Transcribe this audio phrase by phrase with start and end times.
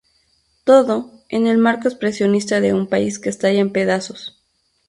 [0.63, 4.41] Todo, en el marco expresionista de un país que estalla en pedazos.